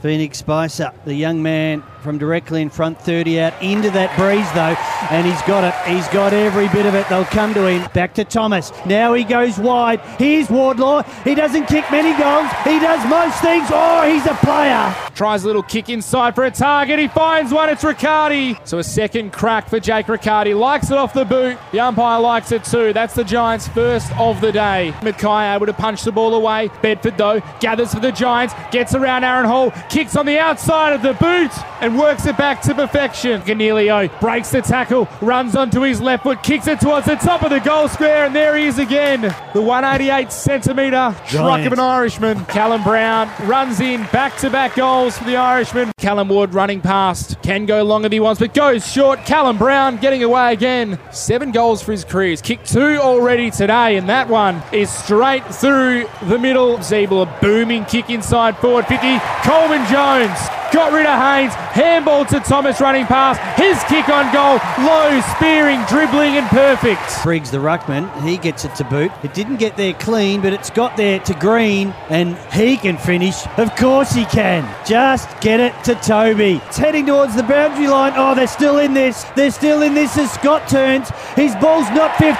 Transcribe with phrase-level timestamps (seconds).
[0.00, 4.74] Phoenix Spicer, the young man from directly in front, 30 out into that breeze though,
[5.14, 5.74] and he's got it.
[5.86, 7.06] He's got every bit of it.
[7.08, 7.86] They'll come to him.
[7.92, 8.72] Back to Thomas.
[8.86, 10.00] Now he goes wide.
[10.18, 11.02] Here's Wardlaw.
[11.24, 12.50] He doesn't kick many goals.
[12.64, 13.68] He does most things.
[13.70, 14.94] Oh, he's a player.
[15.14, 16.98] Tries a little kick inside for a target.
[16.98, 17.68] He finds one.
[17.68, 18.58] It's Riccardi.
[18.64, 20.54] So a second crack for Jake Riccardi.
[20.54, 21.58] Likes it off the boot.
[21.72, 22.94] The umpire likes it too.
[22.94, 24.94] That's the Giants' first of the day.
[25.00, 26.70] McKay able to punch the ball away.
[26.80, 28.54] Bedford though gathers for the Giants.
[28.70, 29.72] Gets around Aaron Hall.
[29.90, 31.50] Kicks on the outside of the boot
[31.80, 33.42] and works it back to perfection.
[33.42, 37.50] Coniglio breaks the tackle, runs onto his left foot, kicks it towards the top of
[37.50, 39.22] the goal square, and there he is again.
[39.52, 42.44] The 188 centimetre truck of an Irishman.
[42.44, 45.90] Callum Brown runs in back to back goals for the Irishman.
[45.98, 47.42] Callum Wood running past.
[47.42, 49.26] Can go longer than he wants, but goes short.
[49.26, 51.00] Callum Brown getting away again.
[51.10, 52.30] Seven goals for his career.
[52.30, 56.78] He's kicked two already today, and that one is straight through the middle.
[56.78, 59.18] Zeeble, a booming kick inside forward 50.
[59.42, 60.38] Coleman Jones
[60.72, 65.82] got rid of Haynes, handball to Thomas running past, his kick on goal, low, spearing,
[65.86, 67.00] dribbling, and perfect.
[67.22, 69.10] Briggs, the ruckman, he gets it to boot.
[69.22, 73.46] It didn't get there clean, but it's got there to Green, and he can finish.
[73.58, 74.68] Of course he can.
[74.86, 76.60] Just get it to Toby.
[76.66, 78.12] It's heading towards the boundary line.
[78.16, 79.24] Oh, they're still in this.
[79.36, 81.10] They're still in this as Scott turns.
[81.34, 82.34] His ball's not 15.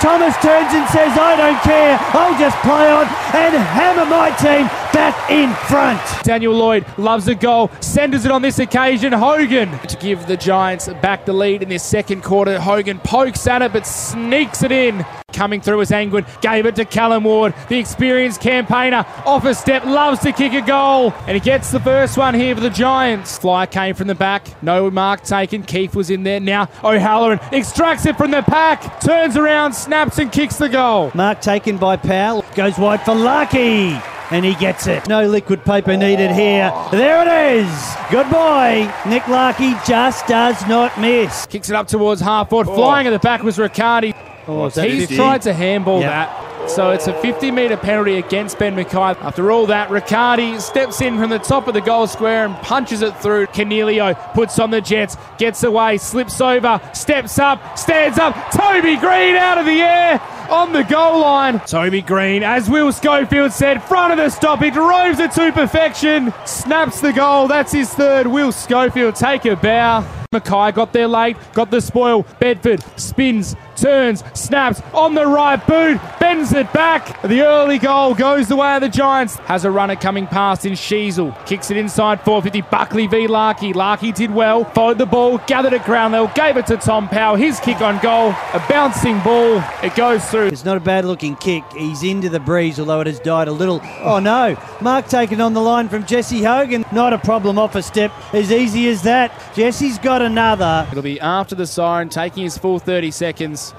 [0.00, 1.98] Thomas turns and says, I don't care.
[2.12, 6.00] I'll just play on and hammer my team back in front.
[6.22, 9.12] Daniel Lloyd loves a goal, centres it on this occasion.
[9.12, 12.60] Hogan to give the Giants back the lead in this second quarter.
[12.60, 15.04] Hogan pokes at it but sneaks it in.
[15.32, 19.04] Coming through as Angwin gave it to Callan Ward, the experienced campaigner.
[19.26, 22.54] Off a step, loves to kick a goal, and he gets the first one here
[22.54, 23.36] for the Giants.
[23.36, 25.64] Flyer came from the back, no mark taken.
[25.64, 26.38] Keith was in there.
[26.38, 31.10] Now O'Halloran extracts it from the pack, turns around, snaps, and kicks the goal.
[31.14, 33.98] Mark taken by Powell, goes wide for Lucky.
[34.30, 35.06] And he gets it.
[35.08, 36.72] No liquid paper needed here.
[36.90, 37.94] There it is.
[38.10, 38.90] Good boy.
[39.06, 41.46] Nick Larkey just does not miss.
[41.46, 42.68] Kicks it up towards half forward.
[42.70, 42.74] Oh.
[42.74, 44.14] Flying at the back was Riccardi.
[44.46, 45.16] Oh, He's 50?
[45.16, 46.10] tried to handball Yep.
[46.10, 46.40] that.
[46.70, 49.14] So it's a 50 metre penalty against Ben McKay.
[49.22, 53.02] After all that, Riccardi steps in from the top of the goal square and punches
[53.02, 53.46] it through.
[53.48, 58.34] Coniglio puts on the Jets, gets away, slips over, steps up, stands up.
[58.50, 60.18] Toby Green out of the air
[60.54, 61.58] on the goal line.
[61.60, 67.00] Toby Green, as Will Schofield said, front of the stoppage, roves it to perfection, snaps
[67.00, 67.48] the goal.
[67.48, 68.26] That's his third.
[68.28, 70.23] Will Schofield take a bow.
[70.34, 72.26] McKay got there late, got the spoil.
[72.38, 77.22] Bedford spins, turns, snaps on the right boot, bends it back.
[77.22, 79.36] The early goal goes the way of the Giants.
[79.36, 81.34] Has a runner coming past in Sheezel.
[81.46, 82.62] Kicks it inside 450.
[82.70, 83.26] Buckley v.
[83.26, 83.72] Larkey.
[83.72, 87.36] Larkey did well, followed the ball, gathered at ground level, gave it to Tom Powell.
[87.36, 89.62] His kick on goal, a bouncing ball.
[89.82, 90.48] It goes through.
[90.48, 91.64] It's not a bad looking kick.
[91.72, 93.80] He's into the breeze, although it has died a little.
[94.00, 94.56] Oh no.
[94.80, 96.84] Mark taken on the line from Jesse Hogan.
[96.92, 98.12] Not a problem off a step.
[98.32, 99.32] As easy as that.
[99.54, 100.86] Jesse's got another.
[100.90, 103.72] It'll be after the siren, taking his full 30 seconds.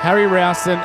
[0.00, 0.80] Harry Rowston,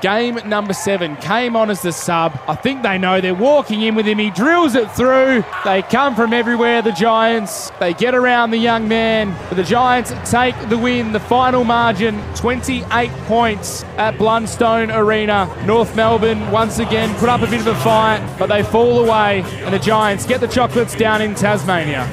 [0.00, 2.38] game number seven, came on as the sub.
[2.48, 4.18] I think they know they're walking in with him.
[4.18, 5.44] He drills it through.
[5.64, 7.70] They come from everywhere, the Giants.
[7.80, 9.36] They get around the young man.
[9.48, 11.12] But the Giants take the win.
[11.12, 15.46] The final margin 28 points at Blundstone Arena.
[15.66, 19.42] North Melbourne once again put up a bit of a fight, but they fall away.
[19.64, 22.08] And the Giants get the chocolates down in Tasmania.